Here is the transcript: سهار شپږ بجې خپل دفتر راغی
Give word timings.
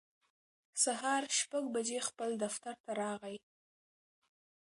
سهار 0.83 1.23
شپږ 1.39 1.63
بجې 1.75 1.99
خپل 2.07 2.29
دفتر 2.43 2.75
راغی 2.99 3.37